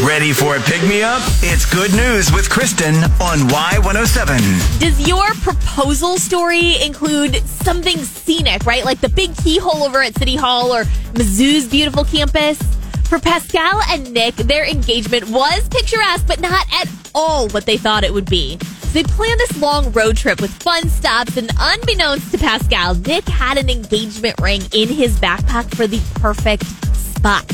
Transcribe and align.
Ready 0.00 0.32
for 0.32 0.56
a 0.56 0.60
pick 0.60 0.82
me 0.88 1.02
up? 1.02 1.20
It's 1.42 1.70
good 1.70 1.92
news 1.92 2.32
with 2.32 2.48
Kristen 2.48 2.94
on 3.20 3.38
Y107. 3.50 4.80
Does 4.80 5.06
your 5.06 5.34
proposal 5.42 6.16
story 6.16 6.82
include 6.82 7.36
something 7.46 7.98
scenic, 7.98 8.64
right? 8.64 8.86
Like 8.86 9.02
the 9.02 9.10
big 9.10 9.36
keyhole 9.36 9.82
over 9.84 10.02
at 10.02 10.16
City 10.16 10.34
Hall 10.34 10.72
or 10.74 10.84
Mizzou's 11.12 11.68
beautiful 11.68 12.04
campus? 12.04 12.58
For 13.04 13.18
Pascal 13.18 13.82
and 13.88 14.10
Nick, 14.14 14.34
their 14.36 14.66
engagement 14.66 15.28
was 15.28 15.68
picturesque, 15.68 16.26
but 16.26 16.40
not 16.40 16.66
at 16.72 16.88
all 17.14 17.50
what 17.50 17.66
they 17.66 17.76
thought 17.76 18.02
it 18.02 18.14
would 18.14 18.30
be. 18.30 18.56
They 18.94 19.02
planned 19.02 19.40
this 19.40 19.60
long 19.60 19.92
road 19.92 20.16
trip 20.16 20.40
with 20.40 20.50
fun 20.62 20.88
stops, 20.88 21.36
and 21.36 21.50
unbeknownst 21.60 22.32
to 22.32 22.38
Pascal, 22.38 22.94
Nick 22.94 23.28
had 23.28 23.58
an 23.58 23.68
engagement 23.68 24.40
ring 24.40 24.62
in 24.72 24.88
his 24.88 25.20
backpack 25.20 25.72
for 25.74 25.86
the 25.86 26.00
perfect 26.14 26.64
spot. 26.96 27.46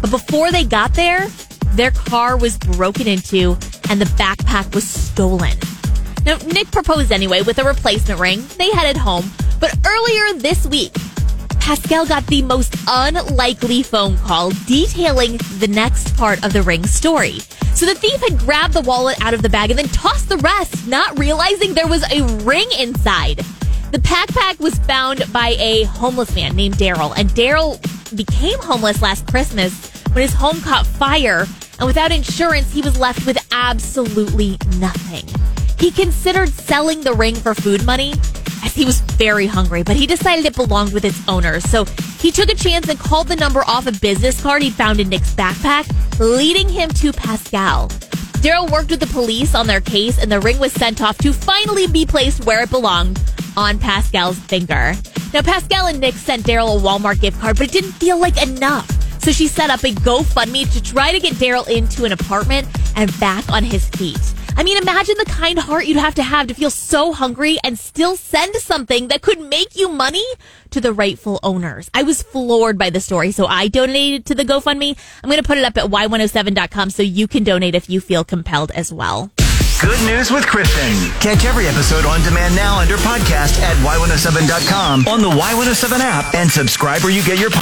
But 0.00 0.10
before 0.10 0.50
they 0.50 0.64
got 0.64 0.94
there, 0.94 1.28
their 1.74 1.90
car 1.90 2.36
was 2.36 2.58
broken 2.58 3.06
into 3.06 3.56
and 3.88 4.00
the 4.00 4.10
backpack 4.16 4.74
was 4.74 4.84
stolen. 4.84 5.56
Now, 6.24 6.36
Nick 6.38 6.70
proposed 6.70 7.10
anyway 7.10 7.42
with 7.42 7.58
a 7.58 7.64
replacement 7.64 8.20
ring. 8.20 8.44
They 8.58 8.70
headed 8.70 8.96
home. 8.96 9.30
But 9.58 9.74
earlier 9.86 10.38
this 10.38 10.66
week, 10.66 10.94
Pascal 11.60 12.06
got 12.06 12.26
the 12.26 12.42
most 12.42 12.76
unlikely 12.88 13.82
phone 13.82 14.16
call 14.18 14.50
detailing 14.66 15.38
the 15.58 15.68
next 15.68 16.16
part 16.16 16.44
of 16.44 16.52
the 16.52 16.62
ring 16.62 16.84
story. 16.86 17.38
So 17.74 17.86
the 17.86 17.94
thief 17.94 18.20
had 18.20 18.38
grabbed 18.38 18.74
the 18.74 18.80
wallet 18.82 19.20
out 19.24 19.34
of 19.34 19.42
the 19.42 19.48
bag 19.48 19.70
and 19.70 19.78
then 19.78 19.88
tossed 19.88 20.28
the 20.28 20.38
rest, 20.38 20.86
not 20.86 21.18
realizing 21.18 21.74
there 21.74 21.86
was 21.86 22.04
a 22.12 22.22
ring 22.44 22.68
inside. 22.78 23.38
The 23.92 23.98
backpack 23.98 24.58
was 24.58 24.78
found 24.80 25.24
by 25.32 25.56
a 25.58 25.84
homeless 25.84 26.34
man 26.34 26.56
named 26.56 26.76
Daryl, 26.76 27.14
and 27.16 27.30
Daryl 27.30 27.80
became 28.16 28.58
homeless 28.60 29.02
last 29.02 29.26
Christmas 29.26 29.91
when 30.12 30.22
his 30.22 30.34
home 30.34 30.60
caught 30.60 30.86
fire, 30.86 31.46
and 31.78 31.86
without 31.86 32.12
insurance, 32.12 32.70
he 32.72 32.82
was 32.82 32.98
left 32.98 33.26
with 33.26 33.38
absolutely 33.50 34.58
nothing. 34.78 35.24
He 35.78 35.90
considered 35.90 36.50
selling 36.50 37.00
the 37.00 37.14
ring 37.14 37.34
for 37.34 37.54
food 37.54 37.84
money 37.84 38.12
as 38.64 38.74
he 38.74 38.84
was 38.84 39.00
very 39.00 39.46
hungry, 39.46 39.82
but 39.82 39.96
he 39.96 40.06
decided 40.06 40.44
it 40.44 40.54
belonged 40.54 40.92
with 40.92 41.04
its 41.04 41.20
owner. 41.28 41.60
So 41.60 41.84
he 42.20 42.30
took 42.30 42.50
a 42.50 42.54
chance 42.54 42.88
and 42.88 42.98
called 42.98 43.28
the 43.28 43.36
number 43.36 43.64
off 43.66 43.86
a 43.86 43.92
business 43.92 44.40
card 44.40 44.62
he 44.62 44.70
found 44.70 45.00
in 45.00 45.08
Nick's 45.08 45.34
backpack, 45.34 45.90
leading 46.20 46.68
him 46.68 46.90
to 46.90 47.12
Pascal. 47.12 47.88
Daryl 48.42 48.70
worked 48.70 48.90
with 48.90 49.00
the 49.00 49.06
police 49.06 49.54
on 49.54 49.66
their 49.66 49.80
case, 49.80 50.18
and 50.18 50.30
the 50.30 50.40
ring 50.40 50.58
was 50.58 50.72
sent 50.72 51.00
off 51.00 51.16
to 51.18 51.32
finally 51.32 51.86
be 51.86 52.04
placed 52.04 52.44
where 52.44 52.62
it 52.62 52.70
belonged 52.70 53.20
on 53.56 53.78
Pascal's 53.78 54.38
finger. 54.38 54.94
Now, 55.32 55.42
Pascal 55.42 55.86
and 55.86 56.00
Nick 56.00 56.14
sent 56.14 56.44
Daryl 56.44 56.76
a 56.76 56.80
Walmart 56.80 57.20
gift 57.20 57.40
card, 57.40 57.56
but 57.56 57.68
it 57.68 57.72
didn't 57.72 57.92
feel 57.92 58.18
like 58.18 58.40
enough. 58.42 59.01
So 59.22 59.30
she 59.30 59.46
set 59.46 59.70
up 59.70 59.84
a 59.84 59.92
GoFundMe 59.92 60.70
to 60.72 60.82
try 60.82 61.12
to 61.12 61.20
get 61.20 61.34
Daryl 61.34 61.68
into 61.68 62.04
an 62.04 62.10
apartment 62.12 62.66
and 62.96 63.08
back 63.20 63.48
on 63.50 63.62
his 63.62 63.88
feet. 63.90 64.18
I 64.56 64.64
mean, 64.64 64.76
imagine 64.76 65.14
the 65.16 65.24
kind 65.24 65.58
heart 65.58 65.86
you'd 65.86 65.96
have 65.96 66.16
to 66.16 66.22
have 66.22 66.48
to 66.48 66.54
feel 66.54 66.70
so 66.70 67.12
hungry 67.12 67.56
and 67.64 67.78
still 67.78 68.16
send 68.16 68.54
something 68.56 69.08
that 69.08 69.22
could 69.22 69.40
make 69.40 69.76
you 69.76 69.88
money 69.88 70.24
to 70.70 70.80
the 70.80 70.92
rightful 70.92 71.38
owners. 71.42 71.88
I 71.94 72.02
was 72.02 72.22
floored 72.22 72.76
by 72.76 72.90
the 72.90 73.00
story, 73.00 73.30
so 73.30 73.46
I 73.46 73.68
donated 73.68 74.26
to 74.26 74.34
the 74.34 74.44
GoFundMe. 74.44 74.98
I'm 75.22 75.30
going 75.30 75.40
to 75.40 75.46
put 75.46 75.56
it 75.56 75.64
up 75.64 75.76
at 75.78 75.84
y107.com 75.84 76.90
so 76.90 77.02
you 77.02 77.28
can 77.28 77.44
donate 77.44 77.74
if 77.76 77.88
you 77.88 78.00
feel 78.00 78.24
compelled 78.24 78.72
as 78.72 78.92
well. 78.92 79.30
Good 79.82 79.98
news 80.06 80.30
with 80.30 80.46
Kristen. 80.46 81.10
Catch 81.18 81.44
every 81.44 81.66
episode 81.66 82.04
on 82.06 82.22
demand 82.22 82.54
now 82.54 82.78
under 82.78 82.94
podcast 82.98 83.58
at 83.60 83.74
y107.com 83.78 85.08
on 85.08 85.20
the 85.20 85.28
Y107 85.28 85.98
app 85.98 86.32
and 86.36 86.48
subscribe 86.48 87.02
where 87.02 87.10
you 87.10 87.20
get 87.24 87.40
your 87.40 87.50
podcast. 87.50 87.60